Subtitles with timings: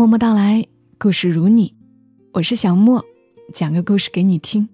[0.00, 0.66] 默默到来，
[0.98, 1.74] 故事如你，
[2.32, 3.04] 我是小莫，
[3.52, 4.66] 讲个故事给你听。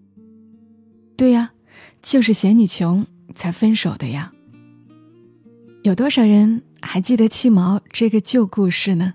[1.16, 1.50] 对呀，
[2.00, 4.32] 就是嫌你穷才分手的呀。
[5.82, 9.14] 有多少人还记得七毛这个旧故事呢？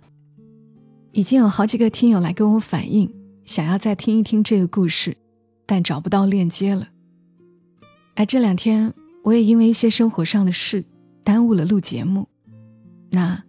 [1.14, 3.10] 已经有好几个听友来跟我反映，
[3.46, 5.16] 想要再听一听这个故事，
[5.66, 6.90] 但找不到链接了。
[8.16, 10.84] 而这两天，我也因为一些生活上的事，
[11.24, 12.28] 耽误了录节目。
[13.12, 13.42] 那。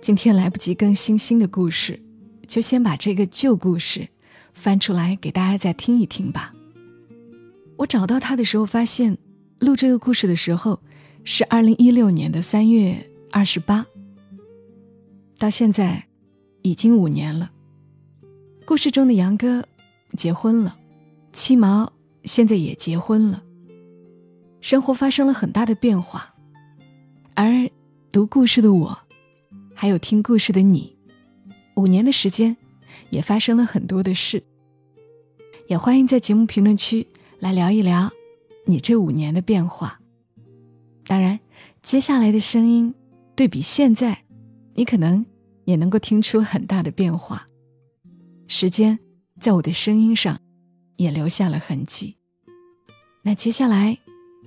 [0.00, 2.00] 今天来不及更新新的故事，
[2.46, 4.08] 就先把这个旧故事
[4.54, 6.54] 翻出来给大家再听一听吧。
[7.76, 9.18] 我找到它的时候，发现
[9.58, 10.80] 录这个故事的时候
[11.24, 13.84] 是二零一六年的三月二十八，
[15.36, 16.04] 到现在
[16.62, 17.50] 已经五年了。
[18.64, 19.64] 故事中的杨哥
[20.16, 20.76] 结婚了，
[21.32, 21.92] 七毛
[22.24, 23.42] 现在也结婚了，
[24.60, 26.34] 生活发生了很大的变化，
[27.34, 27.68] 而
[28.10, 28.98] 读故事的我。
[29.80, 30.96] 还有听故事的你，
[31.76, 32.56] 五年的时间，
[33.10, 34.42] 也发生了很多的事。
[35.68, 37.06] 也欢迎在节目评论区
[37.38, 38.10] 来聊一聊
[38.66, 40.00] 你这五年的变化。
[41.06, 41.38] 当然，
[41.80, 42.92] 接下来的声音
[43.36, 44.24] 对比现在，
[44.74, 45.24] 你可能
[45.64, 47.46] 也能够听出很大的变化。
[48.48, 48.98] 时间
[49.38, 50.40] 在我的声音上
[50.96, 52.16] 也留下了痕迹。
[53.22, 53.96] 那接下来，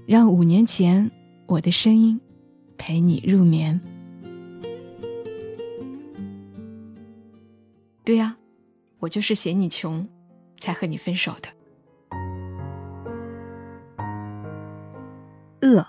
[0.06, 1.10] 让五年前
[1.48, 2.20] 我的声音
[2.78, 3.80] 陪你入眠。
[8.04, 8.36] 对呀，
[9.00, 10.08] 我就是嫌你穷，
[10.60, 11.50] 才和你分手的。
[15.62, 15.86] 饿。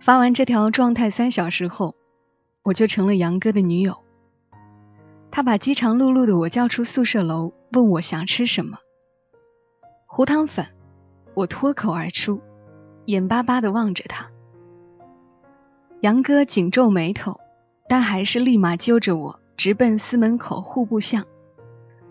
[0.00, 1.94] 发完这条状态三小时后，
[2.62, 3.98] 我就成了杨哥的女友。
[5.30, 8.78] 他把饥肠辘辘的我叫出宿舍楼，问我想吃什么。
[10.06, 10.66] 糊汤粉，
[11.34, 12.40] 我脱口而出，
[13.06, 14.30] 眼巴巴的望着他。
[16.00, 17.40] 杨哥紧皱眉头，
[17.88, 19.40] 但还是立马揪着我。
[19.56, 21.24] 直奔司门口户部巷，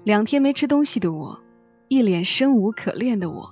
[0.04, 1.42] 两天没吃东西的我，
[1.88, 3.50] 一脸生无可恋的我，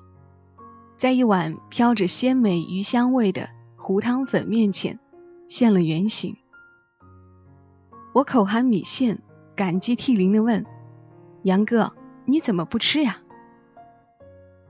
[0.97, 5.00] 在一碗飘着鲜美鱼香味的糊汤粉面前
[5.47, 6.38] 现了原形。
[8.13, 9.19] 我口含米线，
[9.56, 10.66] 感激涕零的问
[11.44, 11.94] ：“杨哥，
[12.25, 13.19] 你怎么不吃呀？”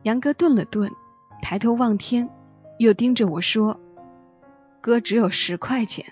[0.03, 0.91] 杨哥顿了顿，
[1.41, 2.29] 抬头望天，
[2.79, 3.79] 又盯着我说
[4.81, 6.05] ：“哥只有十块钱。”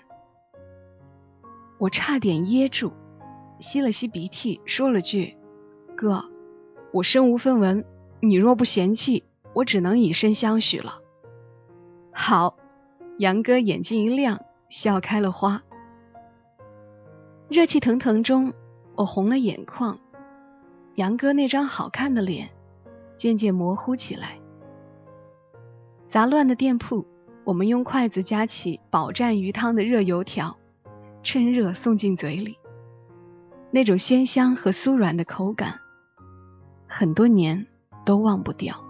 [1.80, 2.92] 我差点噎住。
[3.58, 5.36] 吸了吸鼻涕，说了句
[5.96, 6.24] ：“哥，
[6.92, 7.84] 我身无分文，
[8.20, 9.24] 你若不嫌弃，
[9.54, 11.00] 我只能以身相许了。”
[12.12, 12.56] 好，
[13.18, 15.62] 杨哥眼睛一亮，笑开了花。
[17.48, 18.52] 热气腾腾中，
[18.94, 19.98] 我红了眼眶。
[20.96, 22.50] 杨哥那张好看的脸
[23.16, 24.38] 渐渐模糊起来。
[26.08, 27.06] 杂乱的店铺，
[27.44, 30.56] 我们用筷子夹起饱蘸鱼汤的热油条，
[31.22, 32.58] 趁热送进嘴里。
[33.70, 35.80] 那种鲜香和酥软的口感，
[36.88, 37.66] 很多年
[38.04, 38.84] 都忘不掉。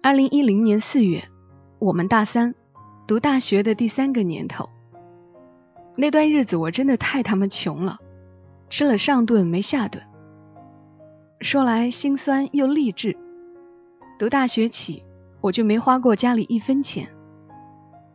[0.00, 1.28] 二零一零年四月，
[1.80, 2.54] 我们大三，
[3.06, 4.70] 读大学的第三个年头。
[5.96, 7.98] 那段日子我真的太他妈穷了，
[8.70, 10.04] 吃了上顿没下顿。
[11.40, 13.16] 说来心酸又励志，
[14.16, 15.02] 读大学起
[15.40, 17.10] 我就没花过家里一分钱，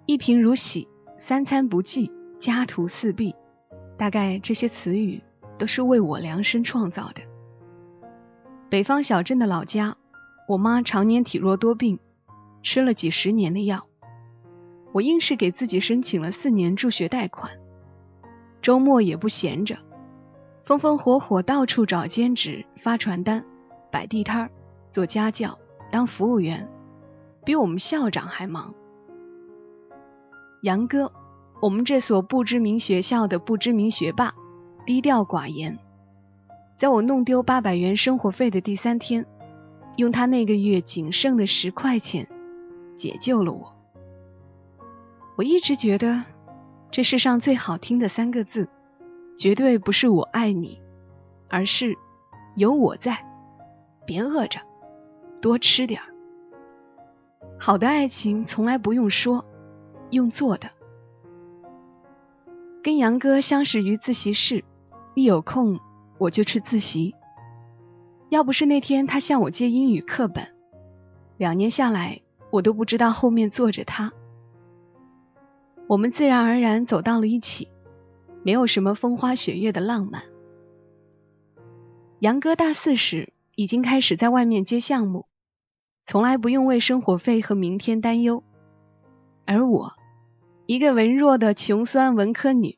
[0.05, 0.87] 一贫如洗，
[1.17, 2.11] 三餐不济。
[2.39, 3.33] 家徒四壁，
[3.97, 5.23] 大概这些词语
[5.57, 7.21] 都是为我量身创造的。
[8.69, 9.95] 北方小镇的老家，
[10.45, 11.99] 我妈常年体弱多病，
[12.63, 13.87] 吃了几十年的药。
[14.91, 17.49] 我硬是给自己申请了四年助学贷款，
[18.61, 19.77] 周末也不闲着，
[20.63, 23.45] 风风火火到处找兼职、发传单、
[23.89, 24.49] 摆地摊、
[24.91, 25.57] 做家教、
[25.89, 26.69] 当服务员，
[27.45, 28.75] 比我们校长还忙。
[30.63, 31.11] 杨哥。
[31.61, 34.33] 我们这所不知名学校的不知名学霸，
[34.85, 35.77] 低调寡言，
[36.77, 39.25] 在我弄丢八百元生活费的第三天，
[39.97, 42.29] 用他那个月仅剩的十块钱
[42.95, 43.73] 解救了我。
[45.35, 46.23] 我一直觉得，
[46.91, 48.69] 这世上最好听的三个字，
[49.37, 50.81] 绝对不是“我爱你”，
[51.49, 51.97] 而是
[52.55, 53.25] “有我在”。
[54.07, 54.61] 别饿着，
[55.41, 56.07] 多吃点儿。
[57.59, 59.45] 好的爱情从来不用说，
[60.13, 60.69] 用做的。
[62.81, 64.63] 跟杨哥相识于自习室，
[65.15, 65.79] 一有空
[66.17, 67.15] 我就去自习。
[68.29, 70.53] 要不是那天他向我借英语课本，
[71.37, 72.21] 两年下来
[72.51, 74.11] 我都不知道后面坐着他。
[75.87, 77.69] 我们自然而然走到了一起，
[78.43, 80.23] 没有什么风花雪月的浪漫。
[82.19, 85.25] 杨哥大四时已经开始在外面接项目，
[86.03, 88.43] 从来不用为生活费和明天担忧，
[89.45, 89.93] 而我。
[90.65, 92.77] 一个文弱的穷酸文科女，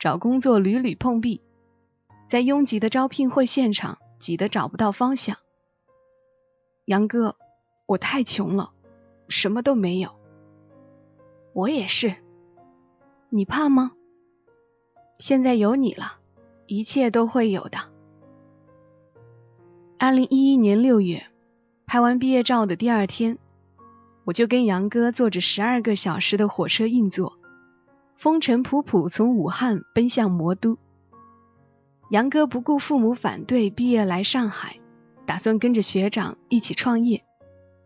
[0.00, 1.40] 找工作屡屡碰壁，
[2.28, 5.36] 在拥挤的招聘会现场挤得找不到方向。
[6.86, 7.36] 杨哥，
[7.86, 8.72] 我太穷了，
[9.28, 10.10] 什么都没有。
[11.52, 12.16] 我也是。
[13.30, 13.92] 你怕吗？
[15.20, 16.18] 现在有你了，
[16.66, 17.78] 一切都会有的。
[19.98, 21.26] 二零一一年六月，
[21.86, 23.38] 拍完毕业照的第二天，
[24.24, 27.38] 我就跟杨哥坐着十二个小时的火车硬座，
[28.14, 30.78] 风尘仆仆从武汉奔向魔都。
[32.10, 34.80] 杨哥不顾父母反对，毕业来上海。
[35.26, 37.24] 打算跟着学长一起创业，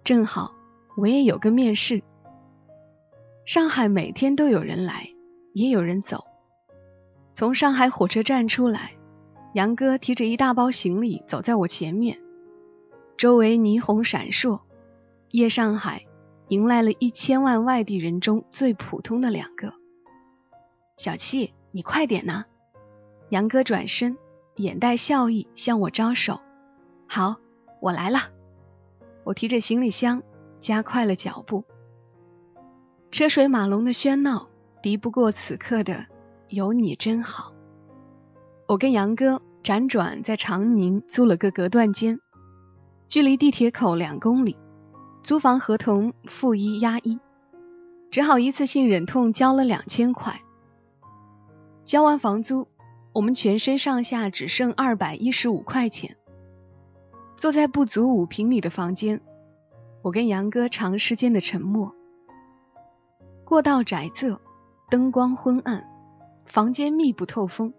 [0.03, 0.57] 正好
[0.97, 2.03] 我也有个面试。
[3.47, 5.11] 上海每天都有人来，
[5.55, 6.25] 也有人走。
[7.35, 8.95] 从上海火车站出来，
[9.55, 12.19] 杨哥提着一大包行李走在我前面，
[13.17, 14.63] 周围霓虹闪烁。
[15.31, 16.07] 夜上海
[16.49, 19.75] 迎来了一千万外地人中最普通的两个。
[20.97, 22.45] 小七，你快点呐！
[23.29, 24.17] 杨哥转身，
[24.57, 26.41] 眼带笑意向我招手。
[27.07, 27.37] 好，
[27.81, 28.19] 我来了。
[29.25, 30.23] 我提着行李箱，
[30.59, 31.65] 加快了脚步。
[33.11, 34.49] 车水马龙的喧闹，
[34.83, 36.07] 敌不过此刻的
[36.49, 37.53] 有你真好。
[38.67, 42.21] 我跟杨哥辗转在长宁租了个隔断间，
[43.07, 44.57] 距离地铁口两公里。
[45.29, 47.21] 租房合同付一押一，
[48.11, 50.41] 只好一次性忍痛交了两千块。
[51.85, 52.67] 交完房租，
[53.13, 56.17] 我们全身上下只剩二百一十五块钱。
[57.37, 59.21] 坐在不足五平米的房间，
[60.01, 61.95] 我跟杨哥长时间的沉默。
[63.45, 64.39] 过道窄仄，
[64.89, 65.87] 灯光昏暗，
[66.47, 67.75] 房间密不透风。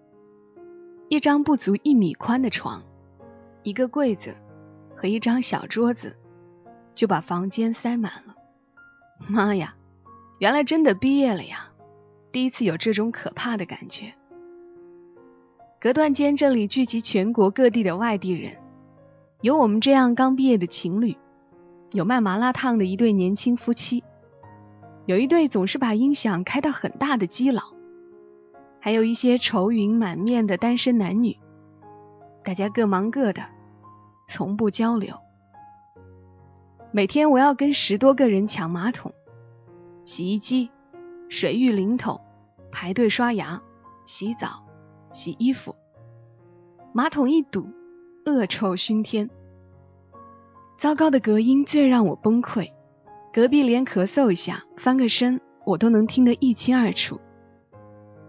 [1.08, 2.84] 一张不足一米宽的床，
[3.64, 4.36] 一个柜子
[4.96, 6.16] 和一张小桌子，
[7.00, 8.36] 就把房间塞满了。
[9.26, 9.74] 妈呀，
[10.38, 11.70] 原来真的毕业了呀！
[12.34, 14.16] 第一次有这种可怕的感觉。
[15.80, 18.58] 隔断间这里聚集全国各地的外地人。
[19.40, 21.16] 有我们这样刚毕业的情侣，
[21.94, 24.04] 有卖麻辣烫的一对年轻夫妻，
[25.06, 27.64] 有一对总是把音响开到很大的基佬，
[28.82, 31.38] 还有一些愁云满面的单身男女。
[32.44, 33.46] 大家各忙各的，
[34.28, 35.16] 从不交流。
[36.92, 39.14] 每天我要跟十多个人抢马桶、
[40.06, 40.70] 洗衣机、
[41.30, 42.22] 水浴淋头，
[42.72, 43.62] 排队刷牙、
[44.06, 44.66] 洗澡、
[45.12, 45.76] 洗衣服，
[46.94, 47.68] 马桶一堵。
[48.26, 49.28] 恶臭熏天，
[50.78, 52.70] 糟糕的隔音最让我崩溃。
[53.34, 57.20] 隔壁连咳嗽一下、翻个身，我都能听得一清二楚。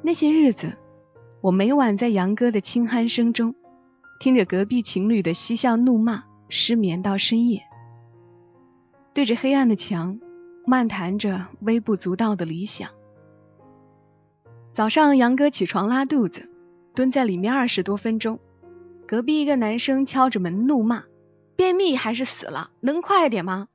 [0.03, 0.79] 那些日子，
[1.43, 3.55] 我每晚在杨哥的轻鼾声中，
[4.21, 7.65] 听着隔壁情侣的嬉笑怒骂，失眠到深夜。
[9.12, 10.21] 对着黑暗的墙，
[10.67, 12.91] 漫谈着微不足道的理想。
[14.73, 16.49] 早上，杨哥起床拉肚子，
[16.95, 18.39] 蹲在里面二十多分钟。
[19.09, 21.05] 隔壁一个男生敲着门怒骂
[21.57, 22.71] ：“便秘还是死了？
[22.79, 23.69] 能快点吗？”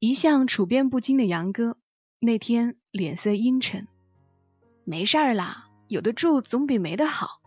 [0.00, 1.76] 一向处变不惊的杨哥
[2.18, 3.86] 那天脸色阴沉
[4.84, 7.42] ：“没事儿啦，有的住总比没的好。”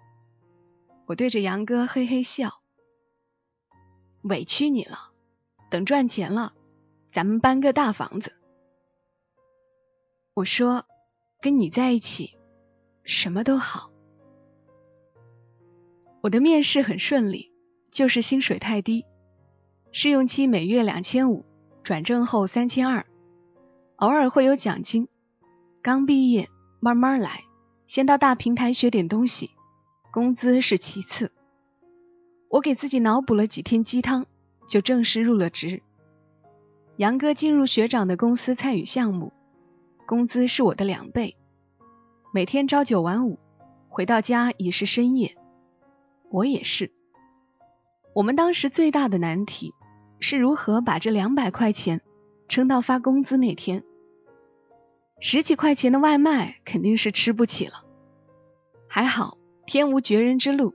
[1.07, 2.61] 我对着杨哥嘿嘿笑
[4.21, 5.10] ：“委屈你了，
[5.71, 6.53] 等赚钱了，
[7.11, 8.33] 咱们搬个大房子。”
[10.35, 10.85] 我说
[11.41, 12.37] ：“跟你在一起，
[13.03, 13.89] 什么都好。”
[16.21, 17.51] 我的面试很顺利，
[17.89, 19.05] 就是薪水太低，
[19.91, 21.45] 试用期每月两千五，
[21.83, 23.07] 转正后三千二，
[23.95, 25.07] 偶尔会有奖金。
[25.81, 26.47] 刚毕业，
[26.79, 27.43] 慢慢来，
[27.87, 29.49] 先到大平台学点东西，
[30.11, 31.31] 工资是其次。
[32.49, 34.27] 我给自己脑补了几天鸡汤，
[34.71, 35.81] 就正式入了职。
[36.95, 39.33] 杨哥进入学长的公司参与项目，
[40.07, 41.35] 工资是我的两倍，
[42.33, 43.37] 每天朝九晚五，
[43.89, 45.35] 回到家已是深夜。
[46.29, 46.89] 我也是。
[48.15, 49.73] 我们当时最大的难题
[50.21, 51.99] 是如何把这两百块钱
[52.47, 53.83] 撑到发工资那天。
[55.19, 57.83] 十几块钱的外卖肯定是吃不起了。
[58.87, 60.73] 还好天无绝人之路，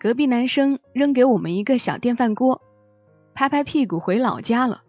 [0.00, 2.60] 隔壁男生扔给我们一个小电饭锅，
[3.34, 4.82] 拍拍屁股回老家了。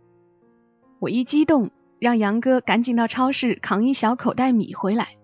[0.99, 5.17] 我一激动，让杨哥赶紧到超市扛一小口袋米回来。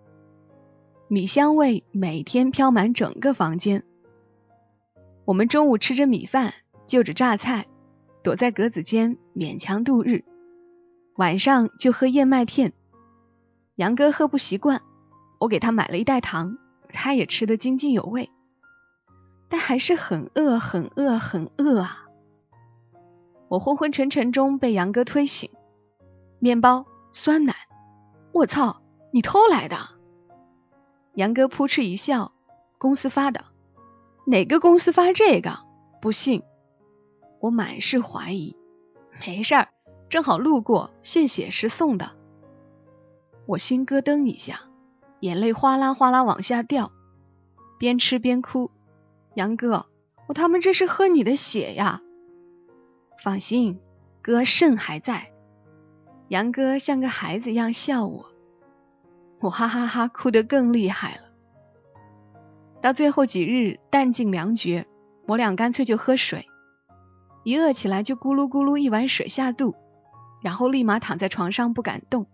[1.07, 3.83] 米香味每天飘满整个房间。
[5.25, 6.53] 我们中午吃着米饭，
[6.87, 7.67] 就着榨菜，
[8.23, 10.23] 躲在格子间勉强度日。
[11.15, 12.73] 晚上就喝燕麦片。
[13.75, 14.81] 杨哥喝不习惯，
[15.39, 16.57] 我给他买了一袋糖，
[16.89, 18.29] 他也吃得津津有味。
[19.49, 22.08] 但还是很饿，很饿，很饿啊！
[23.49, 25.49] 我昏昏沉沉中被杨哥推醒，
[26.37, 27.55] 面包、酸奶，
[28.31, 29.75] 我操，你偷来的！
[31.15, 32.31] 杨哥扑哧一笑
[32.77, 33.43] ：“公司发的，
[34.27, 35.59] 哪个公司发这个？
[35.99, 36.43] 不信。”
[37.41, 38.55] 我满是怀疑。
[39.25, 39.69] 没事儿，
[40.09, 42.11] 正好路过，献血时送的。
[43.47, 44.61] 我心咯噔一下，
[45.21, 46.91] 眼泪哗啦哗啦往下掉，
[47.79, 48.69] 边吃边哭。
[49.33, 49.87] 杨哥，
[50.27, 52.03] 我他妈这是喝你的血呀！
[53.21, 53.79] 放心，
[54.21, 55.31] 哥肾还在。
[56.29, 58.27] 杨哥像个孩子一样笑我，
[59.41, 61.23] 我哈哈哈哭得更厉害了。
[62.81, 64.87] 到最后几日弹尽粮绝，
[65.27, 66.47] 我俩干脆就喝水，
[67.43, 69.75] 一饿起来就咕噜咕噜一碗水下肚，
[70.41, 72.25] 然后立马躺在床上不敢动。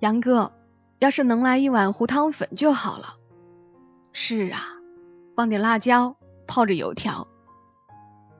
[0.00, 0.52] 杨哥，
[0.98, 3.14] 要是能来一碗糊汤粉就好了。
[4.12, 4.64] 是啊，
[5.36, 6.16] 放点辣椒，
[6.48, 7.28] 泡着油条。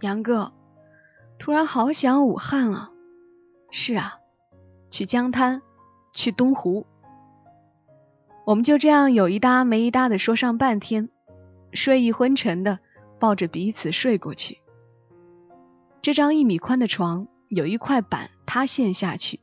[0.01, 0.53] 杨哥，
[1.41, 2.91] 突然好想武汉啊。
[3.71, 4.21] 是啊，
[4.91, 5.63] 去江滩，
[6.13, 6.87] 去东湖。
[8.45, 11.09] 我们就这样有一搭没一搭的说上半天，
[11.73, 12.79] 睡意昏沉的
[13.19, 14.59] 抱着彼此睡过去。
[16.03, 19.41] 这张一米宽的床有一块板塌陷下去，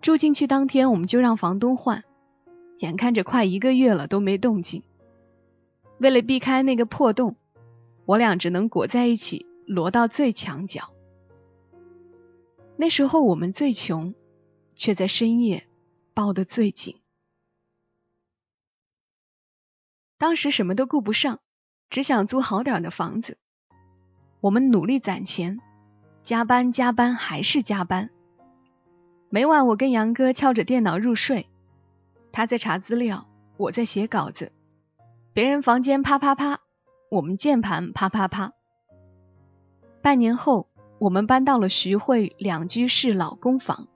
[0.00, 2.02] 住进去当天我们就让房东换，
[2.78, 4.82] 眼看着快一个月了都没动静。
[5.98, 7.36] 为了避开那个破洞，
[8.04, 10.90] 我俩只能裹在一起，挪到最墙角。
[12.76, 14.14] 那时候我们最穷，
[14.74, 15.68] 却在深夜
[16.14, 17.00] 抱得最紧。
[20.16, 21.40] 当时什么都顾不上，
[21.90, 23.36] 只想租好点的房子。
[24.40, 25.60] 我们努力攒钱，
[26.22, 28.10] 加班加班还是加班。
[29.28, 31.48] 每晚我跟杨哥敲着电脑入睡，
[32.32, 34.52] 他在查资料，我在写稿子。
[35.32, 36.60] 别人房间啪啪啪，
[37.10, 38.54] 我们键盘啪啪啪。
[40.02, 40.68] 半年后。
[41.00, 43.86] 我们搬到了徐汇两居室老公房，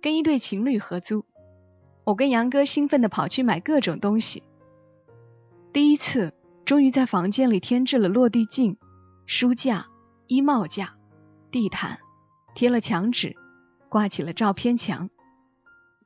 [0.00, 1.26] 跟一对情侣合租。
[2.04, 4.42] 我跟杨哥兴奋地跑去买各种东西。
[5.70, 6.32] 第一次，
[6.64, 8.78] 终于在房间里添置了落地镜、
[9.26, 9.88] 书架、
[10.28, 10.94] 衣帽架、
[11.50, 11.98] 地毯，
[12.54, 13.36] 贴了墙纸，
[13.90, 15.10] 挂起了照片墙。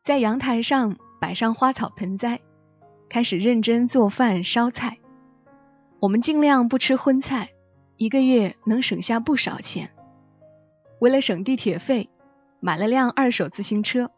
[0.02, 2.40] 在阳台上摆上花草盆栽，
[3.08, 4.98] 开始认真做饭烧菜。
[6.00, 7.52] 我们尽量不吃荤菜。
[7.96, 9.90] 一个月能省下不少钱。
[10.98, 12.10] 为了省地铁费，
[12.60, 14.10] 买了辆二手自行车，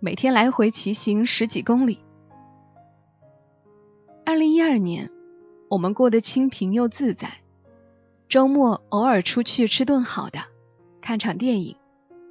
[0.00, 2.00] 每天来回骑行十几公里。
[4.24, 5.10] 二零一二年，
[5.68, 7.38] 我们过得清贫又自在，
[8.28, 10.40] 周末偶尔出去吃顿好的，
[11.00, 11.76] 看场电影，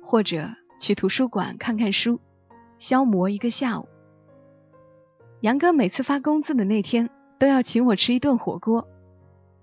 [0.02, 2.22] 或者去图书馆看看书，
[2.78, 3.90] 消磨一个下午。
[5.42, 8.88] 杨哥每次发工资的那天，都要请我吃一顿火锅。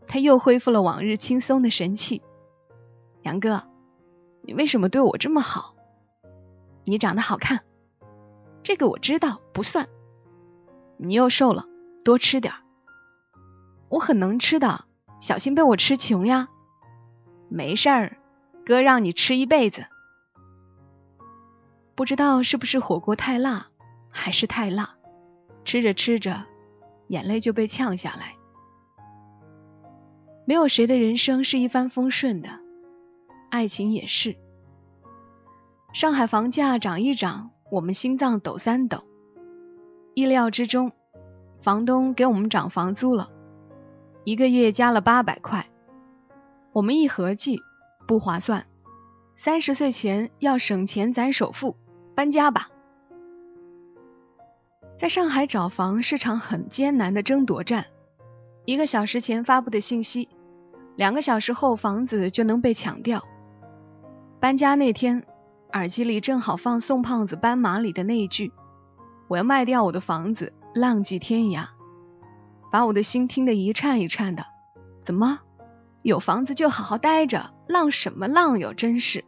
[0.07, 2.23] 他又恢复了往日轻松的神气。
[3.23, 3.63] 杨哥，
[4.43, 5.75] 你为什么对我这么好？
[6.85, 7.65] 你长得好看，
[8.63, 9.89] 这个我知道不算。
[10.97, 11.67] 你又瘦了，
[12.05, 12.61] 多吃点儿。
[13.89, 14.85] 我很能吃的，
[15.21, 16.49] 小心被我吃穷呀。
[17.49, 18.17] 没事儿，
[18.67, 19.87] 哥让你吃一辈子。
[21.95, 23.69] 不知道是不是火锅太辣，
[24.11, 24.97] 还是太辣，
[25.65, 26.45] 吃着吃着，
[27.09, 28.37] 眼泪就被呛下来。
[30.47, 32.51] 没有谁的人生是一帆风顺的，
[33.51, 34.37] 爱情也是。
[35.93, 39.05] 上海房价涨一涨，我们心脏抖三抖。
[40.13, 40.93] 意料之中，
[41.61, 43.31] 房东给我们涨房租了，
[44.25, 45.67] 一个月加了八百块。
[46.73, 47.61] 我们一合计，
[48.07, 48.67] 不划算。
[49.37, 51.77] 三十岁前要省钱攒首付，
[52.15, 52.69] 搬家吧。
[54.97, 57.87] 在上海找房是场很艰难的争夺战。
[58.65, 60.29] 一个小时前发布的信息，
[60.97, 63.25] 两个小时后房子就能被抢掉。
[64.41, 65.25] 搬家那天，
[65.73, 68.53] 耳机里正好放宋胖子《斑马》里的那一句
[69.29, 71.67] ：“我要卖掉我的房子，浪迹天涯。”
[72.71, 74.45] 把我的心听得一颤一颤的。
[75.03, 75.41] 怎么，
[76.03, 78.75] 有房子就好好待着，浪什么浪哟？
[78.75, 79.25] 真是。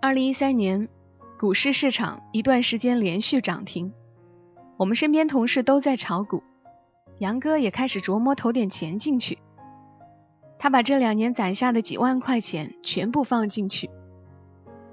[0.00, 0.88] 二零一三年，
[1.38, 3.92] 股市市场一段时间连续涨停，
[4.76, 6.42] 我们身边同事都在炒股。
[7.18, 9.38] 杨哥也开始琢磨投点钱进去，
[10.62, 13.90] 他把这两年攒下的几万块钱全部放进去。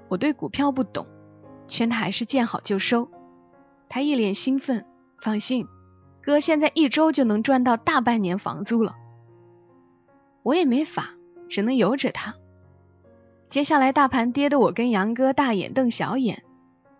[0.08, 1.06] 我对股票不懂，
[1.68, 3.08] 劝他还是见好就收。
[3.88, 4.84] 他一脸兴奋，
[5.22, 5.68] 放心，
[6.24, 8.96] 哥现在一周就能赚到大半年房租了。
[10.42, 11.10] 我也没法，
[11.48, 12.34] 只能由着他。
[13.46, 16.42] 接下来大盘跌得我跟杨哥大眼瞪小眼，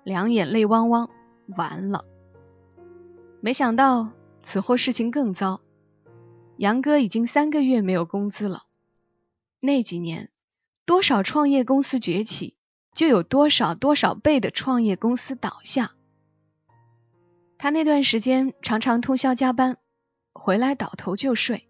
[0.05, 1.11] 两眼泪汪汪，
[1.57, 2.05] 完了。
[3.41, 4.11] 没想到。
[4.43, 5.61] 此后事情更糟，
[6.61, 8.65] 杨哥已经三个月没有工资了。
[9.63, 10.31] 那几年，
[10.85, 12.55] 多少创业公司崛起，
[12.95, 15.93] 就有多少多少倍的创业公司倒下。
[17.57, 19.79] 他那段时间常常通宵加班，
[20.35, 21.67] 回来倒头就睡。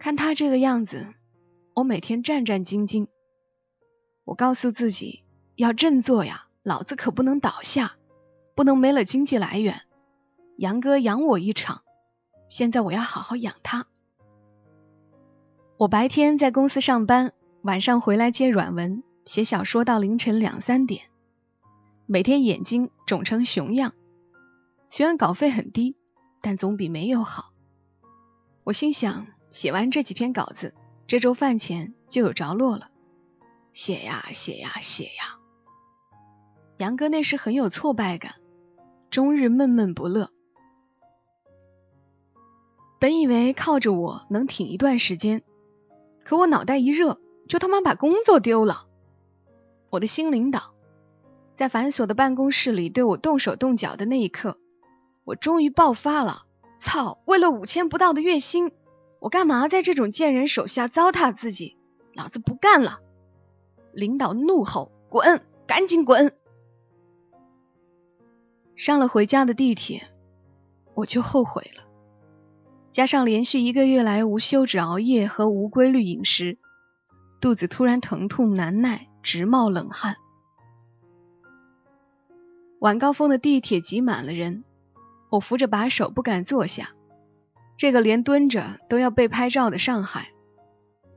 [0.00, 1.06] 看他这个样子，
[1.76, 3.06] 我每天战战兢兢。
[4.24, 5.22] 我告诉自己
[5.54, 7.94] 要振作呀，老子可不能倒下，
[8.56, 9.82] 不能没了经济来源。
[10.56, 11.84] 杨哥养我一场，
[12.50, 13.86] 现在我要好好养他。
[15.78, 21.04] 我白天在公司上班，晚上回来接软文、写小说到凌晨两三点，
[22.04, 23.94] 每天眼睛肿成熊样。
[24.88, 25.96] 虽然稿费很低，
[26.42, 27.52] 但总比没有好。
[28.64, 30.74] 我心想，写完这几篇稿子，
[31.06, 32.90] 这周饭钱就有着落了。
[33.72, 35.38] 写呀写呀写呀，
[36.78, 38.34] 杨哥那时很有挫败感，
[39.08, 40.32] 终日闷闷不乐。
[43.00, 45.42] 本以为靠着我能挺一段时间。
[46.22, 48.84] 可我脑袋一热，就他妈把工作丢了。
[49.88, 50.74] 我的新领导
[51.54, 54.58] 在繁琐的办公室里对我动手动脚的那一刻，
[55.24, 56.42] 我终于爆发了。
[56.78, 57.22] 操！
[57.24, 58.70] 为了五千不到的月薪，
[59.18, 61.78] 我干嘛在这种贱人手下糟蹋自己？
[62.14, 63.00] 老子不干了！
[63.92, 65.42] 领导怒吼：“滚！
[65.66, 66.34] 赶紧滚！”
[68.76, 70.06] 上了回家的地铁，
[70.94, 71.79] 我就后悔了。
[72.92, 76.58] 加上连续一个月来无休止熬夜和无规律饮食，
[77.40, 80.16] 肚子突然疼痛难耐，直冒冷汗。
[82.80, 84.64] 晚高峰的地铁挤满了人，
[85.30, 86.90] 我扶着把手不敢坐下。
[87.76, 90.30] 这个连蹲着都要被拍照的上海，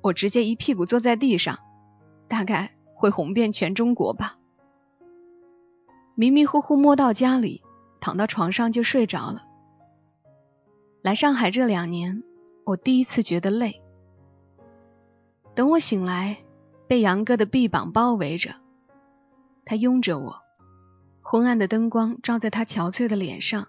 [0.01, 1.59] 我直接一屁股坐在地上，
[2.27, 4.37] 大概会红遍全中国吧。
[6.15, 7.63] 迷迷糊糊摸到家里，
[7.99, 9.47] 躺到床上就睡着了。
[11.03, 12.23] 来上海这两年，
[12.63, 13.81] 我第一次觉得累。
[15.53, 16.37] 等我醒来，
[16.87, 18.55] 被杨哥的臂膀包围着，
[19.65, 20.39] 他拥着我，
[21.21, 23.67] 昏暗的灯光照在他憔悴的脸上，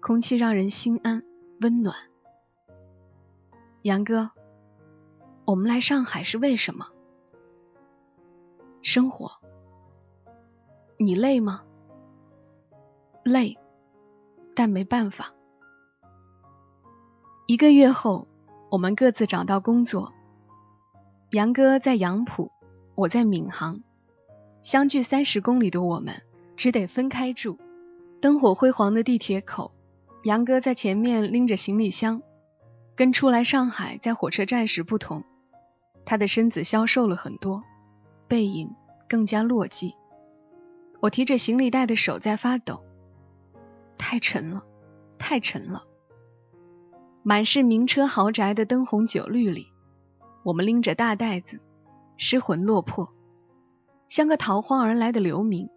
[0.00, 1.24] 空气让人心安
[1.62, 1.96] 温暖。
[3.82, 4.30] 杨哥，
[5.44, 6.86] 我们来上海是为什么？
[8.82, 9.32] 生活。
[10.96, 11.64] 你累吗？
[13.24, 13.58] 累，
[14.54, 15.34] 但没办法。
[17.50, 18.28] 一个月后，
[18.70, 20.14] 我们各自找到工作。
[21.32, 22.52] 杨哥在杨浦，
[22.94, 23.82] 我在闵行，
[24.62, 26.22] 相距三十公里的我们
[26.56, 27.58] 只得分开住。
[28.20, 29.72] 灯火辉煌的地铁口，
[30.22, 32.22] 杨哥在前面拎着行李箱，
[32.94, 35.24] 跟初来上海在火车站时不同，
[36.04, 37.64] 他的身子消瘦了很多，
[38.28, 38.70] 背影
[39.08, 39.94] 更加落寂。
[41.00, 42.84] 我提着行李袋的手在发抖，
[43.98, 44.62] 太沉了，
[45.18, 45.86] 太沉了。
[47.22, 49.68] 满是名车豪宅的灯红酒绿里，
[50.42, 51.60] 我们拎着大袋子，
[52.16, 53.14] 失魂落魄，
[54.08, 55.68] 像个逃荒而来的流民，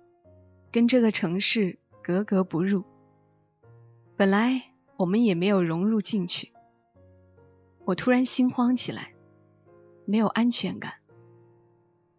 [0.72, 2.86] 跟这个城市格格不入。
[4.16, 6.54] 本来我们也没有融入进去，
[7.84, 9.14] 我突然心慌起来，
[10.06, 10.94] 没有安全感。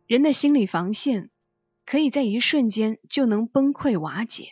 [0.06, 1.30] 人的心理防线
[1.87, 4.48] 可以在一瞬间就能崩溃瓦解。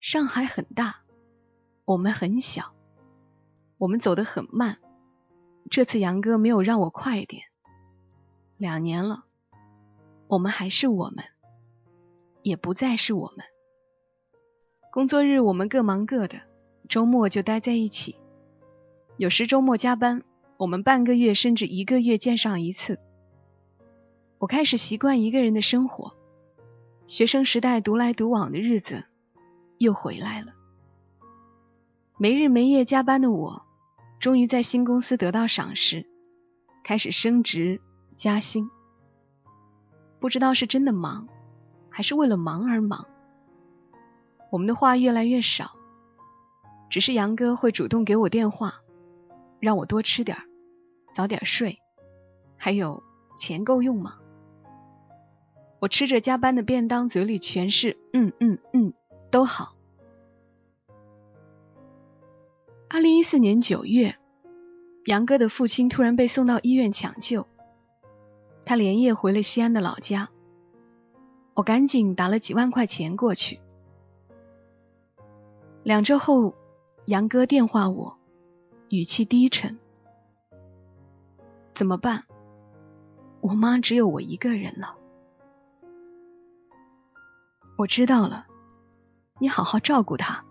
[0.00, 1.02] 上海很大，
[1.84, 2.74] 我们很小。
[3.80, 4.76] 我们走得很慢，
[5.70, 7.44] 这次杨哥没有让我快一点。
[8.58, 9.24] 两年了，
[10.26, 11.24] 我们还是我们，
[12.42, 13.46] 也不再是我们。
[14.92, 16.42] 工作日我们各忙各的，
[16.90, 18.16] 周末就待在一起。
[19.16, 20.24] 有时周末加班，
[20.58, 22.98] 我们半个月甚至一个月见上一次。
[24.36, 26.14] 我开始习惯一个人的生活，
[27.06, 29.04] 学生时代独来独往的日子
[29.78, 30.52] 又回来了。
[32.18, 33.64] 没日没夜加班的我。
[34.20, 36.06] 终于在新公司得到赏识，
[36.84, 37.80] 开始升职
[38.14, 38.70] 加薪。
[40.20, 41.26] 不知道是真的忙，
[41.88, 43.06] 还是为了忙而忙。
[44.50, 45.70] 我们的话越来越少，
[46.90, 48.74] 只是杨哥会主动给我电话，
[49.58, 50.36] 让我多吃点
[51.14, 51.78] 早点睡。
[52.58, 53.02] 还有
[53.38, 54.18] 钱够用吗？
[55.78, 58.92] 我吃着加班的便当，嘴里全是嗯嗯嗯，
[59.30, 59.76] 都好。
[62.92, 64.16] 二零一四年九月，
[65.04, 67.46] 杨哥的父亲突然被送到医院抢救，
[68.64, 70.28] 他连夜回了西安的老家。
[71.54, 73.60] 我赶紧打了几万块钱过去。
[75.84, 76.56] 两周后，
[77.04, 78.18] 杨哥电话我，
[78.88, 79.78] 语气低沉
[81.74, 82.24] ：“怎么办？
[83.40, 84.96] 我妈只有我一个人了。”
[87.78, 88.48] 我知道了，
[89.38, 90.44] 你好好照顾她。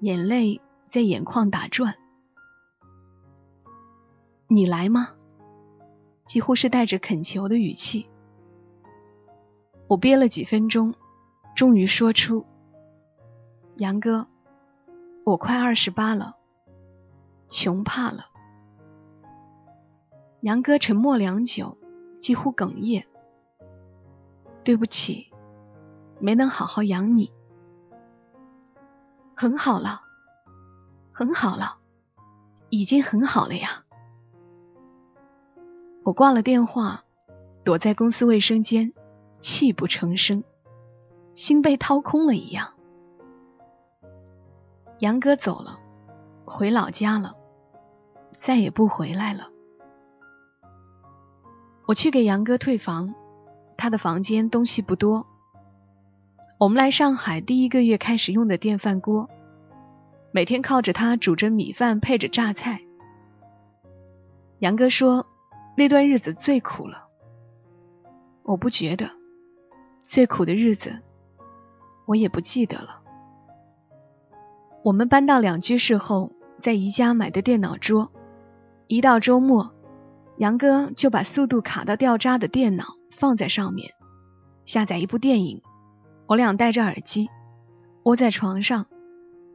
[0.00, 0.60] 眼泪。
[0.88, 1.96] 在眼眶打转，
[4.46, 5.10] 你来吗？
[6.24, 8.08] 几乎是带着恳求的语气。
[9.86, 10.94] 我憋了几分钟，
[11.54, 12.46] 终于说出
[13.76, 14.26] 杨哥，
[15.24, 16.36] 我快二十八了，
[17.48, 18.26] 穷怕了。”
[20.40, 21.76] 杨哥沉默良久，
[22.18, 23.06] 几乎哽咽
[24.64, 25.32] ：“对不起，
[26.20, 27.32] 没能好好养你。
[29.34, 30.02] 很好了，
[31.18, 31.78] 很好了，
[32.70, 33.82] 已经很好了呀。”
[36.06, 37.02] 我挂了电话，
[37.64, 38.92] 躲在公司卫生间，
[39.40, 40.44] 泣不成声，
[41.34, 42.74] 心被掏空了一样。
[45.00, 45.80] 杨哥走了，
[46.44, 47.34] 回老家了，
[48.36, 49.48] 再也不回来了。
[51.86, 53.12] 我去给杨哥退房，
[53.76, 55.26] 他的房间东西不多。
[56.58, 59.28] 我们来上海第一个月开始用的电饭锅，
[60.30, 62.80] 每天靠着它煮着米饭，配着榨菜。
[64.58, 65.26] 杨哥说
[65.76, 67.08] 那段日子最苦了，
[68.42, 69.10] 我不觉得，
[70.04, 71.00] 最苦的日子
[72.06, 73.00] 我也不记得了。
[74.82, 78.10] 我们搬到两居室后，在宜家买的电脑桌，
[78.86, 79.74] 一到周末。
[80.38, 83.94] 杨哥就把速度卡到掉渣的电脑放在上面，
[84.64, 85.62] 下载一部电影。
[86.26, 87.28] 我俩戴着耳机，
[88.04, 88.86] 窝在床上，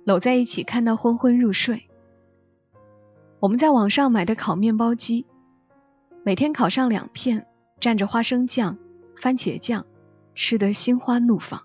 [0.05, 1.89] 搂在一起看到昏昏入睡。
[3.39, 5.25] 我们在网上买的烤面包机，
[6.23, 7.47] 每天烤上两片，
[7.79, 8.77] 蘸着花生酱、
[9.15, 9.85] 番茄酱，
[10.35, 11.63] 吃得心花怒放。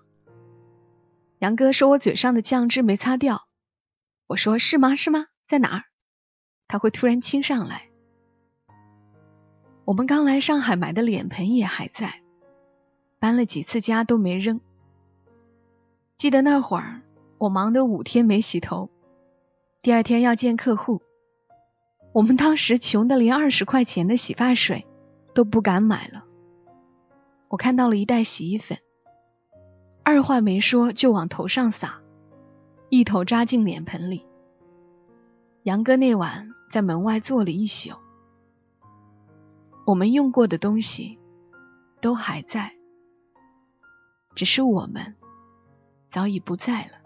[1.39, 3.47] 杨哥说我嘴上的酱汁没擦掉，
[4.27, 4.95] 我说是吗？
[4.95, 5.27] 是吗？
[5.47, 5.83] 在哪儿？
[6.67, 7.89] 他会突然亲上来。
[9.85, 12.21] 我们刚来上海买的脸盆也还在，
[13.19, 14.59] 搬了几次家都没扔。
[16.17, 17.01] 记得那会儿
[17.39, 18.89] 我忙得五天没洗头，
[19.81, 21.01] 第二天要见客户，
[22.11, 24.85] 我们当时穷得连二十块钱的洗发水
[25.33, 26.25] 都不敢买了。
[27.47, 28.77] 我看到了一袋洗衣粉，
[30.03, 32.01] 二话没说就往头上撒，
[32.89, 34.25] 一头扎进脸盆里。
[35.63, 37.91] 杨哥那晚在门外坐了一宿。
[39.85, 41.17] 我们用过的东西
[42.01, 42.73] 都还在，
[44.35, 45.15] 只是我们
[46.09, 46.98] 早已不在了。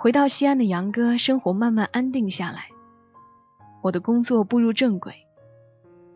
[0.00, 2.68] 回到西安的杨哥，生活慢慢安定下来，
[3.82, 5.26] 我的工作步入正轨，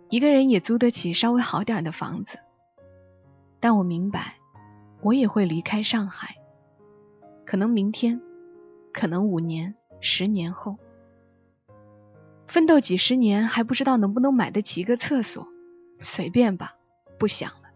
[0.09, 2.38] 一个人也租得起稍微好点的房子。
[3.59, 4.37] 但我明白，
[5.01, 6.37] 我也会离开上海，
[7.45, 8.21] 可能明天，
[8.92, 10.77] 可能五年、十年后。
[12.47, 15.49] 奋斗几十年还不知道能不能买得起一个厕所，
[15.99, 16.77] 随便吧，
[17.18, 17.71] 不想了。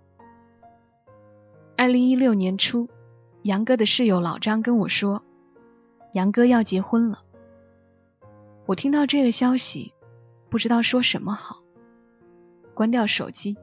[1.77, 2.89] 二零一六年初，
[3.43, 5.25] 杨哥的室友老张跟我说，
[6.17, 7.23] 杨哥要结婚了。
[8.65, 9.93] 我听到这个消息，
[10.49, 11.59] 不知道说什么好，
[12.73, 13.59] 关掉手机，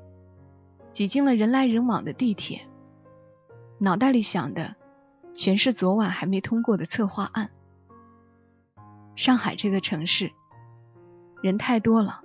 [0.92, 2.68] 挤进了人来人往的地铁，
[3.80, 4.76] 脑袋里想的
[5.34, 7.50] 全是昨晚还没通过的策划案。
[9.16, 10.32] 上海这个城市。
[11.42, 12.22] 人太多了，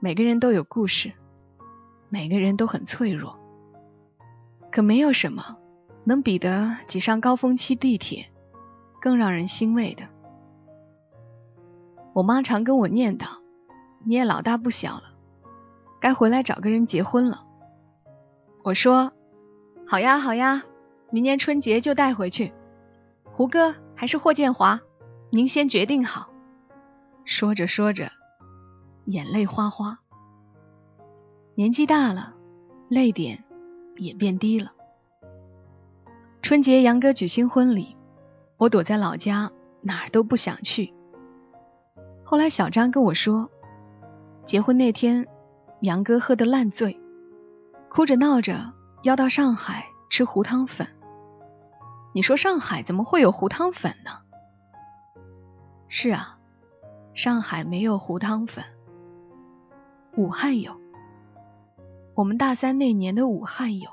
[0.00, 1.14] 每个人都有故事，
[2.10, 3.40] 每个人都很脆弱，
[4.70, 5.56] 可没有什么
[6.04, 8.30] 能比得挤上高峰期地铁
[9.04, 10.04] 更让人欣慰的。
[12.14, 13.26] 我妈常跟我念叨
[14.02, 15.02] ：“你也老大不小了，
[16.00, 17.44] 该回来找个人结婚了。”
[18.64, 19.12] 我说
[19.86, 20.62] ：“好呀好呀，
[21.10, 22.54] 明年春节就带回去。
[23.24, 24.80] 胡歌还是霍建华，
[25.28, 26.30] 您先决定好。”
[27.26, 28.10] 说着说着，
[29.04, 29.98] 眼泪哗哗。
[31.56, 32.32] 年纪大了，
[32.88, 33.44] 泪点
[33.96, 34.72] 也变低了。
[36.40, 37.93] 春节杨哥举行婚礼，
[38.56, 39.50] 我躲在老家，
[39.82, 40.92] 哪儿都不想去。
[42.24, 43.50] 后来小张跟我说，
[44.44, 45.26] 结婚那天，
[45.80, 47.00] 杨哥喝得烂醉，
[47.88, 50.86] 哭着闹着要到上海吃胡汤粉。
[52.12, 54.10] 你说上海怎么会有胡汤粉呢？
[55.88, 56.38] 是啊。
[57.12, 58.64] 上海没有胡汤粉，
[60.16, 60.80] 武汉有。
[62.16, 63.88] 我们大三那年的武汉有。